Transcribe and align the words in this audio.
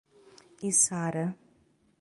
Içara 0.65 1.25